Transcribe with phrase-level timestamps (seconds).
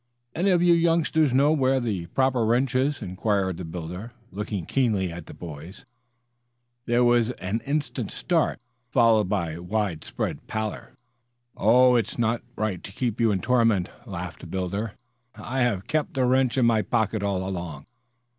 [0.33, 5.11] "Any of you youngsters know where the proper wrench is?" inquired the builder, looking keenly
[5.13, 5.85] at the boys.
[6.87, 8.57] There was an instant start,
[8.89, 10.95] followed by widespread pallor.
[11.55, 14.93] "Oh, it's not right to keep you in torment," laughed the builder.
[15.35, 17.85] "I have kept the wrench in my pocket, all along."